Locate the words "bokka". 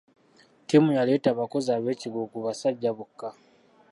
2.97-3.29